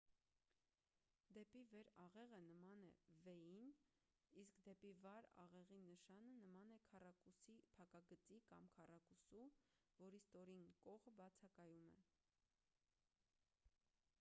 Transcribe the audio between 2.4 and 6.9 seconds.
նման է v-ին իսկ «դեպի վար աղեղի նշանը» նման է